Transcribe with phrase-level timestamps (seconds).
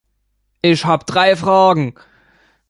[0.63, 1.93] Ich habe drei Fragen.